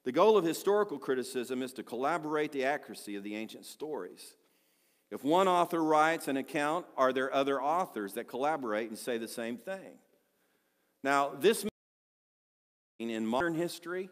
[0.04, 4.34] The goal of historical criticism is to collaborate the accuracy of the ancient stories.
[5.10, 9.28] If one author writes an account, are there other authors that collaborate and say the
[9.28, 9.98] same thing?
[11.02, 11.64] Now, this
[12.98, 14.10] in modern history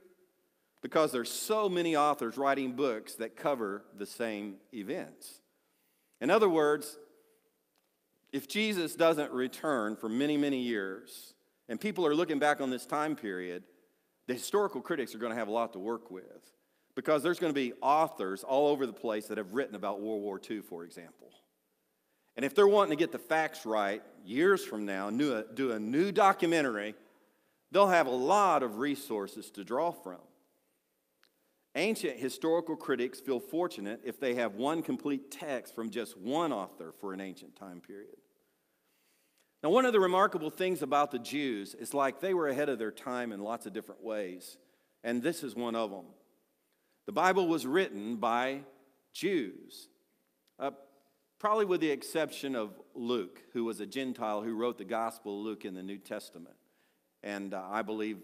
[0.81, 5.41] because there's so many authors writing books that cover the same events.
[6.21, 6.97] In other words,
[8.33, 11.35] if Jesus doesn't return for many, many years,
[11.69, 13.65] and people are looking back on this time period,
[14.29, 16.56] the historical critics are going to have a lot to work with
[16.97, 20.23] because there's going to be authors all over the place that have written about World
[20.23, 21.31] War II, for example.
[22.35, 26.11] And if they're wanting to get the facts right years from now, do a new
[26.11, 26.95] documentary,
[27.71, 30.19] they'll have a lot of resources to draw from.
[31.75, 36.95] Ancient historical critics feel fortunate if they have one complete text from just one author
[37.01, 38.17] for an ancient time period.
[39.63, 42.79] Now, one of the remarkable things about the Jews is like they were ahead of
[42.79, 44.57] their time in lots of different ways,
[45.05, 46.07] and this is one of them.
[47.07, 48.63] The Bible was written by
[49.13, 49.89] Jews,
[50.59, 50.73] uh,
[51.39, 55.45] probably with the exception of Luke, who was a Gentile who wrote the Gospel of
[55.45, 56.57] Luke in the New Testament.
[57.23, 58.19] And uh, I believe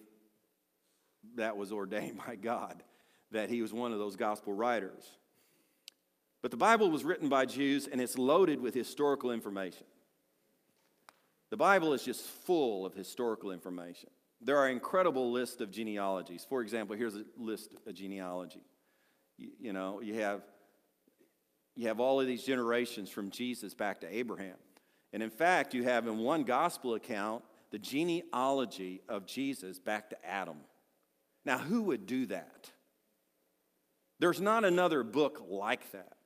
[1.37, 2.83] that was ordained by God,
[3.31, 5.05] that he was one of those gospel writers.
[6.42, 9.87] But the Bible was written by Jews, and it's loaded with historical information.
[11.51, 14.11] The Bible is just full of historical information.
[14.40, 16.45] There are incredible lists of genealogies.
[16.49, 18.62] For example, here's a list of genealogy.
[19.38, 20.42] You, you know, you have,
[21.77, 24.57] you have all of these generations from Jesus back to Abraham.
[25.12, 30.27] And in fact, you have in one gospel account the genealogy of Jesus back to
[30.27, 30.59] Adam.
[31.45, 32.71] Now, who would do that?
[34.18, 36.16] There's not another book like that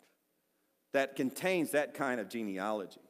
[0.92, 3.01] that contains that kind of genealogy.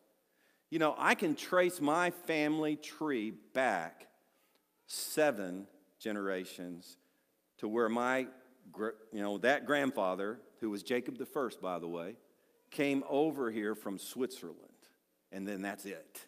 [0.70, 4.06] You know, I can trace my family tree back
[4.86, 5.66] seven
[5.98, 6.98] generations
[7.58, 8.26] to where my,
[9.12, 12.16] you know, that grandfather, who was Jacob the first, by the way,
[12.70, 14.60] came over here from Switzerland.
[15.32, 16.26] And then that's it.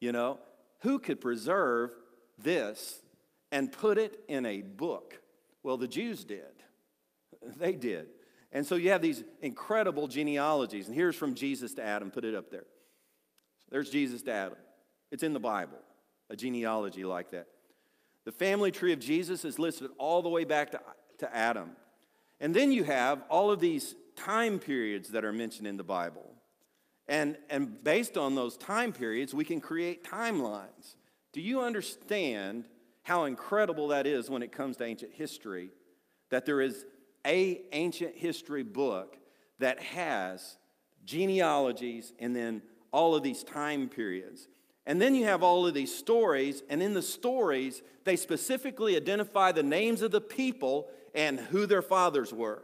[0.00, 0.38] You know,
[0.80, 1.90] who could preserve
[2.38, 3.00] this
[3.50, 5.20] and put it in a book?
[5.62, 6.42] Well, the Jews did.
[7.56, 8.08] They did.
[8.50, 10.86] And so you have these incredible genealogies.
[10.86, 12.64] And here's from Jesus to Adam, put it up there.
[13.70, 14.58] There's Jesus to Adam.
[15.10, 15.78] It's in the Bible,
[16.30, 17.46] a genealogy like that.
[18.24, 20.80] The family tree of Jesus is listed all the way back to,
[21.18, 21.72] to Adam.
[22.40, 26.34] And then you have all of these time periods that are mentioned in the Bible.
[27.06, 30.96] And, and based on those time periods, we can create timelines.
[31.32, 32.64] Do you understand
[33.02, 35.70] how incredible that is when it comes to ancient history?
[36.30, 36.84] That there is
[37.26, 39.16] a ancient history book
[39.58, 40.58] that has
[41.04, 44.48] genealogies and then all of these time periods.
[44.86, 49.52] And then you have all of these stories, and in the stories, they specifically identify
[49.52, 52.62] the names of the people and who their fathers were.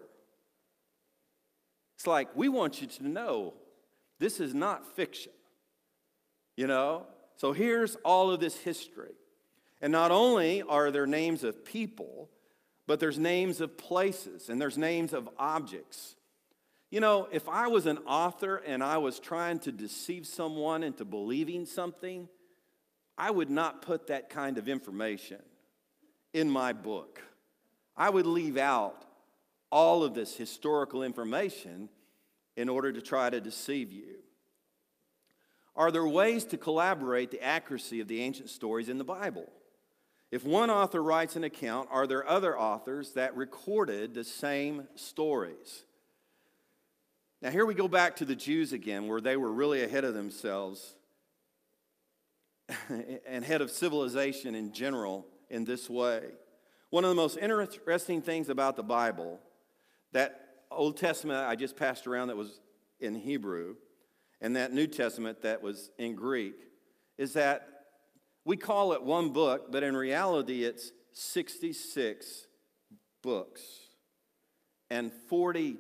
[1.97, 3.55] It's like, we want you to know
[4.19, 5.33] this is not fiction,
[6.57, 7.07] you know?
[7.37, 9.15] So here's all of this history.
[9.81, 12.31] And not only are there names of people,
[12.87, 16.17] but there's names of places and there's names of objects
[16.95, 21.05] you know, if I was an author and I was trying to deceive someone into
[21.05, 22.29] believing something,
[23.19, 25.43] I would not put that kind of information
[26.33, 27.21] in my book.
[27.97, 29.05] I would leave out
[29.71, 31.89] all of this historical information
[32.57, 34.17] in order to try to deceive you.
[35.77, 39.51] Are there ways to collaborate the accuracy of the ancient stories in the Bible?
[40.31, 45.85] If one author writes an account, are there other authors that recorded the same stories?
[47.43, 50.15] Now, here we go back to the Jews again, where they were really ahead of
[50.15, 50.95] themselves
[53.27, 56.23] and head of civilization in general in this way.
[56.95, 59.41] One of the most interesting things about the Bible,
[60.13, 62.61] that Old Testament I just passed around that was
[63.01, 63.75] in Hebrew,
[64.41, 66.55] and that New Testament that was in Greek,
[67.19, 67.67] is that
[68.45, 72.47] we call it one book, but in reality it's 66
[73.25, 73.61] books
[74.89, 75.79] and 40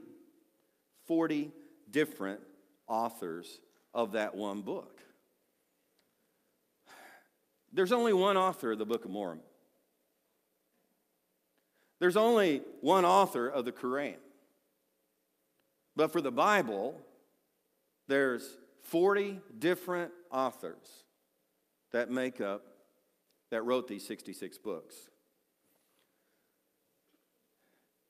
[1.06, 1.52] 40
[1.92, 2.40] different
[2.88, 3.60] authors
[3.94, 5.00] of that one book.
[7.72, 9.44] there's only one author of the Book of Mormon.
[12.04, 14.16] There's only one author of the Quran.
[15.96, 17.00] But for the Bible,
[18.08, 18.46] there's
[18.82, 21.04] 40 different authors
[21.92, 22.60] that make up,
[23.48, 24.94] that wrote these 66 books.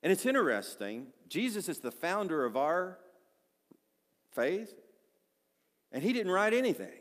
[0.03, 2.99] And it's interesting, Jesus is the founder of our
[4.33, 4.75] faith,
[5.93, 6.99] and he didn't write anything.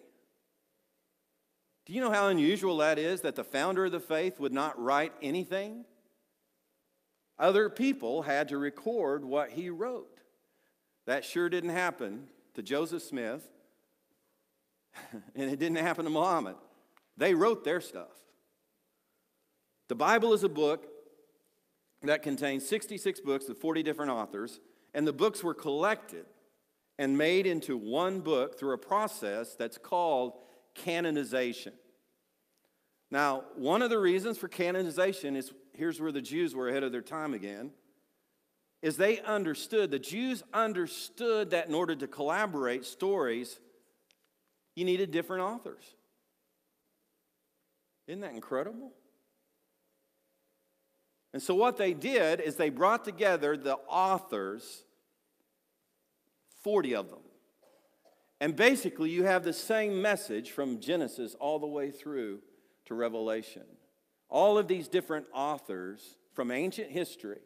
[1.87, 4.79] Do you know how unusual that is that the founder of the faith would not
[4.79, 5.85] write anything?
[7.39, 10.19] Other people had to record what he wrote.
[11.05, 13.47] That sure didn't happen to Joseph Smith,
[15.36, 16.55] and it didn't happen to Muhammad.
[17.17, 18.11] They wrote their stuff.
[19.89, 20.88] The Bible is a book
[22.03, 24.59] that contains 66 books of 40 different authors,
[24.93, 26.25] and the books were collected
[26.99, 30.34] and made into one book through a process that's called
[30.75, 31.73] canonization.
[33.09, 36.91] Now, one of the reasons for canonization is here's where the Jews were ahead of
[36.91, 37.71] their time again
[38.82, 43.59] is they understood, the Jews understood that in order to collaborate stories,
[44.76, 45.84] you needed different authors.
[48.07, 48.91] Isn't that incredible?
[51.32, 54.84] And so, what they did is they brought together the authors,
[56.61, 57.19] 40 of them.
[58.41, 62.41] And basically, you have the same message from Genesis all the way through
[62.86, 63.63] to Revelation.
[64.34, 67.39] All of these different authors from ancient history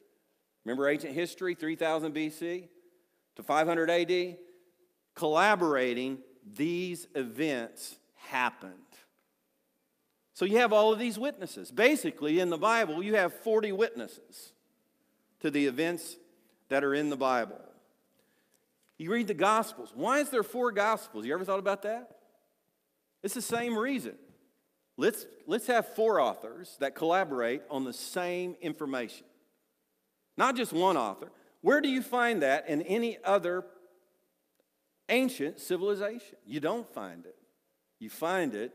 [0.67, 2.67] Remember ancient history, 3000 BC
[3.37, 4.35] to 500 AD?
[5.15, 6.17] Collaborating,
[6.57, 8.73] these events happened.
[10.33, 11.71] So you have all of these witnesses.
[11.71, 14.51] Basically, in the Bible, you have 40 witnesses
[15.39, 16.17] to the events
[16.67, 17.61] that are in the Bible.
[18.97, 19.93] You read the Gospels.
[19.95, 21.25] Why is there four Gospels?
[21.25, 22.11] You ever thought about that?
[23.23, 24.15] It's the same reason.
[24.97, 29.25] Let's, let's have four authors that collaborate on the same information
[30.37, 31.31] not just one author.
[31.61, 33.65] Where do you find that in any other
[35.09, 36.37] ancient civilization?
[36.45, 37.35] You don't find it.
[37.99, 38.71] You find it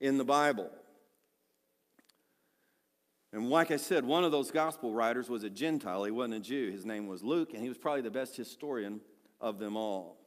[0.00, 0.70] in the Bible.
[3.32, 6.04] And like I said, one of those gospel writers was a Gentile.
[6.04, 6.70] He wasn't a Jew.
[6.70, 9.00] His name was Luke, and he was probably the best historian
[9.40, 10.18] of them all.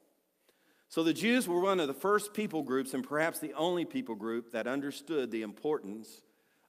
[0.93, 4.13] So the Jews were one of the first people groups, and perhaps the only people
[4.13, 6.21] group, that understood the importance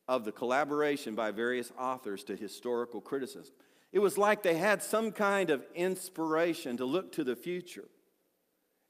[0.09, 3.53] of the collaboration by various authors to historical criticism.
[3.93, 7.85] It was like they had some kind of inspiration to look to the future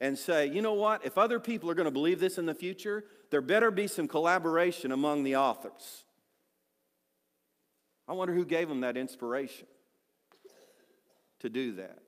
[0.01, 1.05] and say, you know what?
[1.05, 4.07] If other people are going to believe this in the future, there better be some
[4.07, 6.05] collaboration among the authors.
[8.07, 9.67] I wonder who gave them that inspiration
[11.41, 12.04] to do that.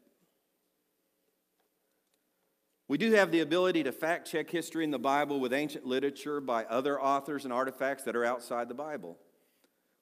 [2.88, 6.40] We do have the ability to fact check history in the Bible with ancient literature
[6.40, 9.18] by other authors and artifacts that are outside the Bible.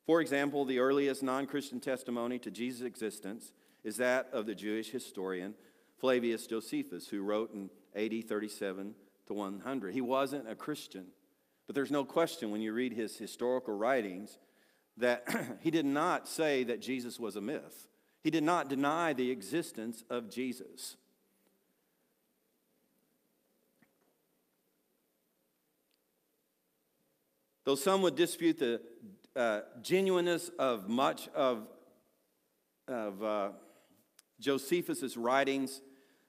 [0.07, 3.53] For example, the earliest non Christian testimony to Jesus' existence
[3.85, 5.55] is that of the Jewish historian
[5.99, 8.95] Flavius Josephus, who wrote in AD 37
[9.27, 9.95] to 100.
[9.95, 11.07] He wasn't a Christian,
[11.67, 14.39] but there's no question when you read his historical writings
[14.99, 15.27] that
[15.61, 17.89] he did not say that Jesus was a myth.
[18.23, 20.97] He did not deny the existence of Jesus.
[27.65, 28.81] Though some would dispute the
[29.35, 31.67] uh, genuineness of much of,
[32.87, 33.49] of uh,
[34.39, 35.81] Josephus' writings,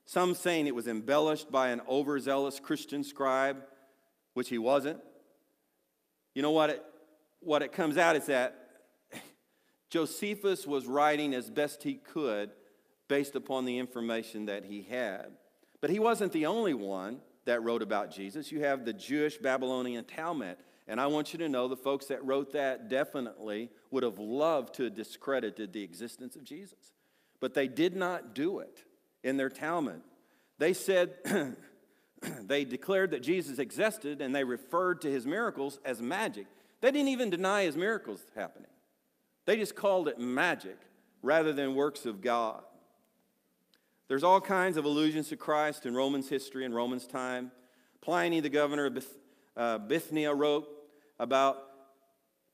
[0.05, 3.57] some saying it was embellished by an overzealous Christian scribe,
[4.33, 4.99] which he wasn't.
[6.33, 6.83] You know what it,
[7.41, 8.69] what it comes out is that
[9.89, 12.51] Josephus was writing as best he could
[13.07, 15.31] based upon the information that he had.
[15.81, 18.51] But he wasn't the only one that wrote about Jesus.
[18.51, 20.57] You have the Jewish Babylonian Talmud
[20.87, 24.75] and I want you to know the folks that wrote that definitely would have loved
[24.75, 26.93] to have discredited the existence of Jesus.
[27.39, 28.83] But they did not do it
[29.23, 30.01] in their Talmud.
[30.59, 31.15] They said,
[32.43, 36.45] they declared that Jesus existed and they referred to his miracles as magic.
[36.81, 38.69] They didn't even deny his miracles happening,
[39.45, 40.77] they just called it magic
[41.21, 42.61] rather than works of God.
[44.07, 47.51] There's all kinds of allusions to Christ in Romans history and Romans time.
[48.01, 48.93] Pliny, the governor of
[49.57, 50.67] uh, Bithynia, wrote
[51.19, 51.57] about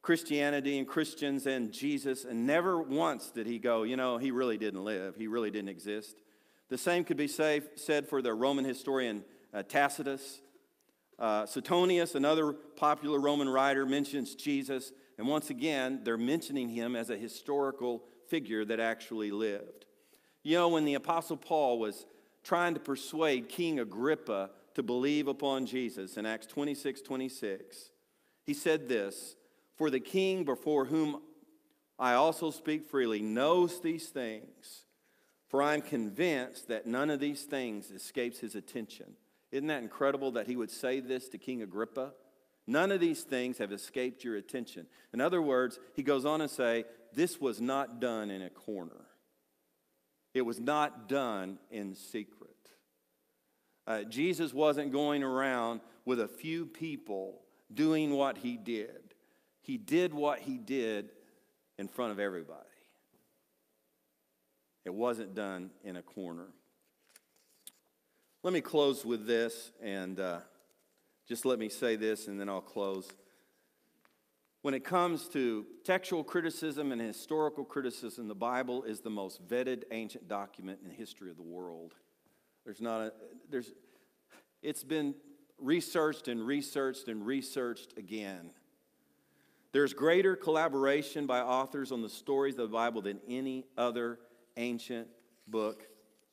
[0.02, 4.58] Christianity and Christians and Jesus, and never once did he go, you know, he really
[4.58, 6.16] didn't live, he really didn't exist.
[6.70, 9.24] The same could be say, said for the Roman historian
[9.54, 10.42] uh, Tacitus.
[11.20, 17.12] Uh, Suetonius, another popular Roman writer, mentions Jesus, and once again, they're mentioning him as
[17.12, 19.86] a historical figure that actually lived.
[20.42, 22.08] You know, when the Apostle Paul was
[22.44, 27.90] trying to persuade King Agrippa to believe upon Jesus in Acts 26 26,
[28.46, 29.36] He said this
[29.76, 31.22] For the king before whom
[32.00, 34.86] I also speak freely knows these things,
[35.48, 39.14] for I am convinced that none of these things escapes his attention.
[39.52, 42.14] Isn't that incredible that he would say this to King Agrippa?
[42.66, 44.88] None of these things have escaped your attention.
[45.14, 49.06] In other words, he goes on to say, This was not done in a corner,
[50.34, 52.41] it was not done in secret.
[53.92, 57.42] Uh, Jesus wasn't going around with a few people
[57.74, 59.16] doing what he did,
[59.60, 61.10] he did what he did
[61.78, 62.60] in front of everybody.
[64.86, 66.48] It wasn't done in a corner.
[68.44, 70.20] Let me close with this and.
[70.20, 70.40] Uh,
[71.28, 73.08] just let me say this and then I'll close.
[74.64, 79.84] When it comes to textual criticism and historical criticism, the Bible is the most vetted
[79.92, 81.94] ancient document in the history of the world.
[82.66, 83.14] There's not a,
[83.50, 83.72] there's,
[84.62, 85.16] it's been
[85.60, 88.52] researched and researched and researched again.
[89.72, 94.20] There's greater collaboration by authors on the stories of the Bible than any other
[94.58, 95.08] ancient
[95.48, 95.88] book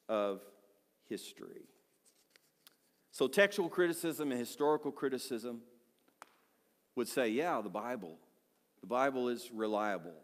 [0.09, 0.43] of
[1.09, 1.63] history.
[3.13, 5.61] So, textual criticism and historical criticism
[6.95, 8.19] would say, yeah, the Bible,
[8.81, 10.15] the Bible is reliable.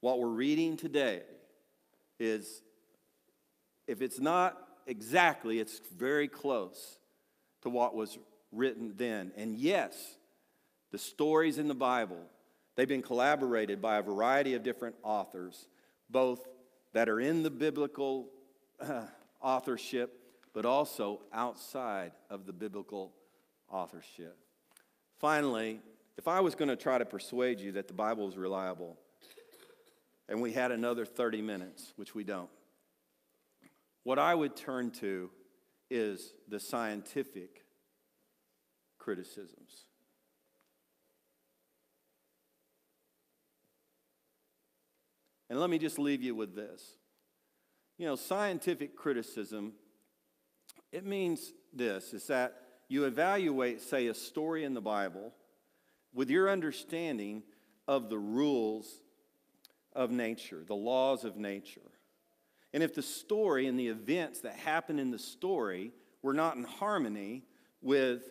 [0.00, 1.22] What we're reading today
[2.18, 2.62] is,
[3.86, 6.98] if it's not exactly, it's very close
[7.62, 8.18] to what was
[8.50, 9.32] written then.
[9.36, 9.94] And yes,
[10.90, 12.24] the stories in the Bible,
[12.74, 15.68] they've been collaborated by a variety of different authors,
[16.10, 16.40] both
[16.92, 18.28] that are in the biblical
[18.80, 19.02] uh,
[19.40, 20.18] authorship
[20.58, 23.12] but also outside of the biblical
[23.70, 24.36] authorship.
[25.20, 25.80] Finally,
[26.16, 28.96] if I was going to try to persuade you that the Bible is reliable,
[30.28, 32.50] and we had another 30 minutes, which we don't,
[34.08, 35.28] what I would turn to
[35.90, 37.62] is the scientific
[38.96, 39.84] criticisms.
[45.50, 46.82] And let me just leave you with this.
[47.98, 49.74] You know, scientific criticism
[50.90, 55.34] it means this is that you evaluate, say, a story in the Bible
[56.14, 57.42] with your understanding
[57.86, 59.02] of the rules
[59.92, 61.82] of nature, the laws of nature.
[62.72, 65.92] And if the story and the events that happen in the story
[66.22, 67.44] were not in harmony
[67.80, 68.22] with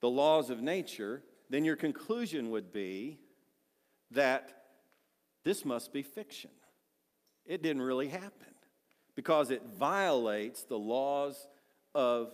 [0.00, 3.18] the laws of nature, then your conclusion would be
[4.10, 4.64] that
[5.44, 6.50] this must be fiction.
[7.46, 8.54] It didn't really happen
[9.16, 11.48] because it violates the laws
[11.94, 12.32] of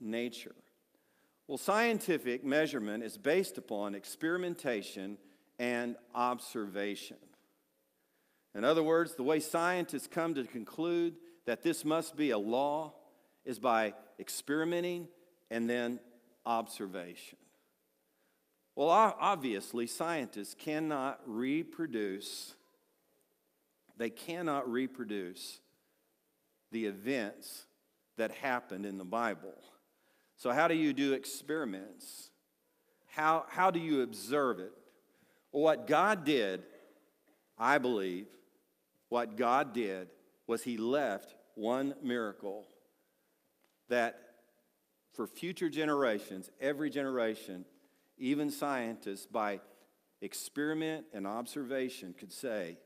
[0.00, 0.54] nature.
[1.46, 5.18] Well, scientific measurement is based upon experimentation
[5.58, 7.18] and observation.
[8.56, 12.94] In other words, the way scientists come to conclude that this must be a law
[13.44, 15.08] is by experimenting
[15.50, 16.00] and then
[16.46, 17.36] observation.
[18.74, 22.54] Well, obviously, scientists cannot reproduce,
[23.98, 25.60] they cannot reproduce
[26.72, 27.66] the events
[28.16, 29.54] that happened in the Bible.
[30.36, 32.30] So, how do you do experiments?
[33.06, 34.72] How, how do you observe it?
[35.52, 36.62] Well, what God did,
[37.58, 38.26] I believe,
[39.08, 40.08] what God did
[40.46, 42.66] was He left one miracle
[43.88, 44.18] that
[45.14, 47.64] for future generations, every generation,
[48.18, 49.60] even scientists, by
[50.20, 52.78] experiment and observation, could say,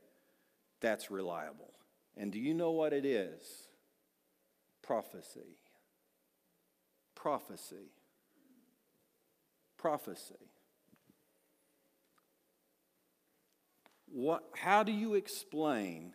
[0.79, 1.73] that's reliable.
[2.15, 3.67] And do you know what it is?
[4.91, 5.57] prophecy.
[7.15, 7.91] Prophecy.
[9.77, 10.49] Prophecy.
[14.13, 16.13] What, how do you explain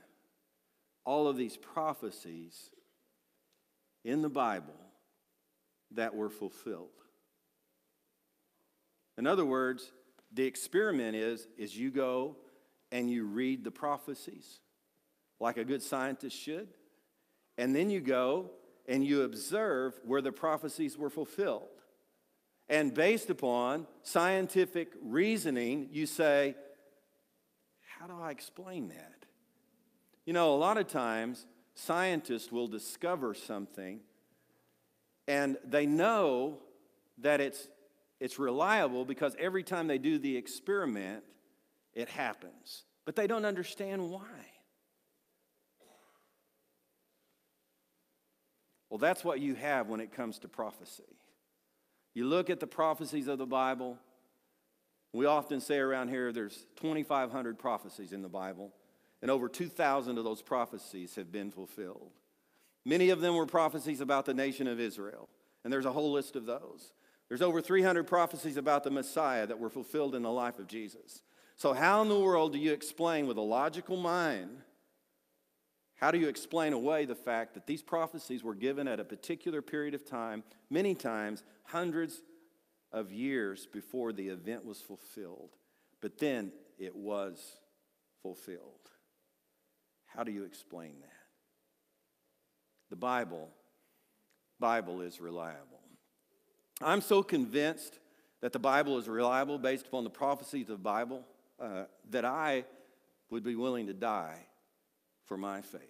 [1.04, 2.70] all of these prophecies
[4.04, 4.74] in the Bible
[5.92, 6.90] that were fulfilled?
[9.16, 9.92] In other words,
[10.32, 12.36] the experiment is, is you go
[12.92, 14.60] and you read the prophecies
[15.40, 16.68] like a good scientist should,
[17.58, 18.50] and then you go
[18.88, 21.68] and you observe where the prophecies were fulfilled.
[22.68, 26.56] And based upon scientific reasoning, you say,
[28.06, 29.24] How do I explain that?
[30.26, 31.44] You know, a lot of times
[31.74, 33.98] scientists will discover something
[35.26, 36.58] and they know
[37.18, 37.66] that it's,
[38.20, 41.24] it's reliable because every time they do the experiment,
[41.94, 42.84] it happens.
[43.06, 44.22] But they don't understand why.
[48.88, 51.02] Well, that's what you have when it comes to prophecy.
[52.14, 53.98] You look at the prophecies of the Bible.
[55.16, 58.74] We often say around here there's 2,500 prophecies in the Bible,
[59.22, 62.10] and over 2,000 of those prophecies have been fulfilled.
[62.84, 65.30] Many of them were prophecies about the nation of Israel,
[65.64, 66.92] and there's a whole list of those.
[67.28, 71.22] There's over 300 prophecies about the Messiah that were fulfilled in the life of Jesus.
[71.56, 74.58] So, how in the world do you explain with a logical mind?
[75.94, 79.62] How do you explain away the fact that these prophecies were given at a particular
[79.62, 82.20] period of time, many times hundreds
[82.96, 85.50] of years before the event was fulfilled?
[86.00, 87.38] But then it was
[88.22, 88.90] fulfilled.
[90.06, 91.10] How do you explain that?
[92.88, 93.50] The Bible,
[94.58, 95.80] Bible is reliable.
[96.80, 97.98] I'm so convinced
[98.40, 101.22] that the Bible is reliable based upon the prophecies of the Bible
[101.60, 102.64] uh, that I
[103.30, 104.38] would be willing to die
[105.26, 105.82] for my faith.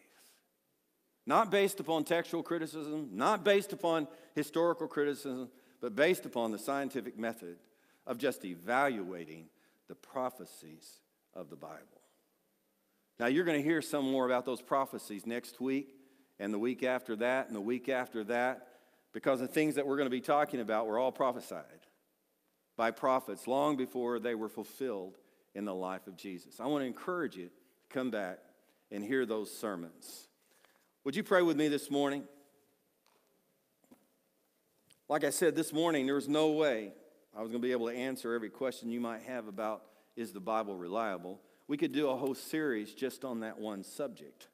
[1.24, 5.50] Not based upon textual criticism, not based upon historical criticism,
[5.80, 7.56] but based upon the scientific method
[8.06, 9.46] of just evaluating
[9.88, 11.00] the prophecies
[11.34, 12.00] of the Bible.
[13.18, 15.94] Now, you're going to hear some more about those prophecies next week,
[16.38, 18.68] and the week after that, and the week after that,
[19.12, 21.64] because the things that we're going to be talking about were all prophesied
[22.76, 25.16] by prophets long before they were fulfilled
[25.54, 26.60] in the life of Jesus.
[26.60, 27.50] I want to encourage you to
[27.88, 28.38] come back
[28.92, 30.28] and hear those sermons.
[31.04, 32.24] Would you pray with me this morning?
[35.08, 36.92] Like I said this morning, there was no way
[37.36, 39.82] I was going to be able to answer every question you might have about
[40.16, 41.40] is the Bible reliable.
[41.68, 44.48] We could do a whole series just on that one subject.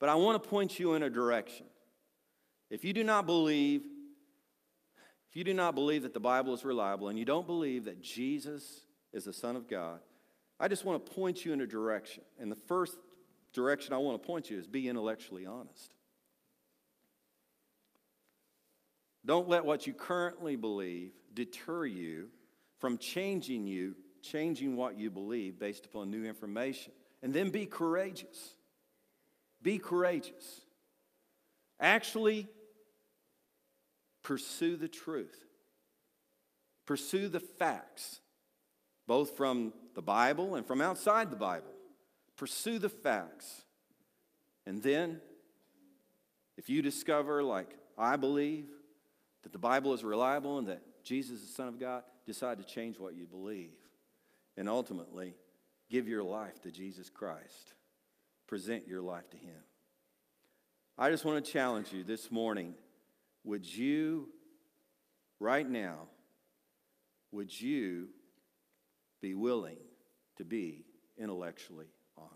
[0.00, 1.66] But I want to point you in a direction.
[2.68, 3.82] If you do not believe,
[5.30, 8.02] if you do not believe that the Bible is reliable and you don't believe that
[8.02, 10.00] Jesus is the Son of God,
[10.58, 12.24] I just want to point you in a direction.
[12.38, 12.96] And the first
[13.52, 15.95] direction I want to point you is be intellectually honest.
[19.26, 22.28] Don't let what you currently believe deter you
[22.78, 26.92] from changing you, changing what you believe based upon new information.
[27.22, 28.54] And then be courageous.
[29.62, 30.62] Be courageous.
[31.80, 32.46] Actually,
[34.22, 35.44] pursue the truth.
[36.86, 38.20] Pursue the facts,
[39.08, 41.72] both from the Bible and from outside the Bible.
[42.36, 43.64] Pursue the facts.
[44.66, 45.20] And then,
[46.56, 48.66] if you discover, like I believe,
[49.46, 52.64] that the Bible is reliable and that Jesus is the Son of God, decide to
[52.64, 53.76] change what you believe.
[54.56, 55.36] And ultimately,
[55.88, 57.74] give your life to Jesus Christ.
[58.48, 59.62] Present your life to Him.
[60.98, 62.74] I just want to challenge you this morning.
[63.44, 64.30] Would you,
[65.38, 66.08] right now,
[67.30, 68.08] would you
[69.22, 69.78] be willing
[70.38, 70.86] to be
[71.16, 72.32] intellectually honest?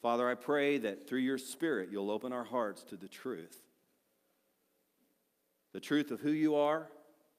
[0.00, 3.63] Father, I pray that through your Spirit you'll open our hearts to the truth
[5.74, 6.88] the truth of who you are,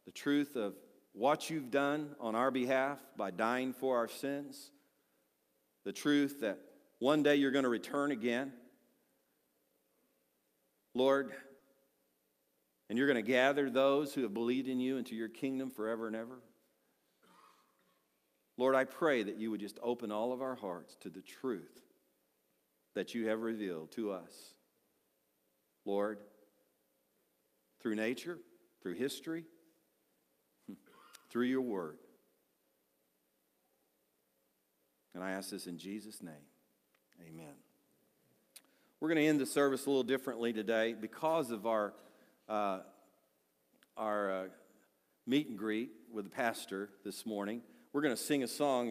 [0.06, 0.76] the truth of
[1.14, 4.72] what you've done on our behalf by dying for our sins,
[5.86, 6.60] the truth that
[7.00, 8.52] one day you're going to return again.
[10.94, 11.32] Lord,
[12.90, 16.08] and you're going to gather those who have believed in you into your kingdom forever
[16.08, 16.40] and ever.
[18.58, 21.82] Lord, I pray that you would just open all of our hearts to the truth
[22.96, 24.54] that you have revealed to us.
[25.86, 26.20] Lord,
[27.86, 28.40] through nature,
[28.82, 29.44] through history,
[31.30, 32.00] through your word.
[35.14, 36.34] And I ask this in Jesus' name.
[37.30, 37.54] Amen.
[39.00, 41.94] We're going to end the service a little differently today because of our,
[42.50, 42.80] uh,
[43.96, 44.44] our uh,
[45.28, 47.62] meet and greet with the pastor this morning.
[47.94, 48.90] We're going to sing a song.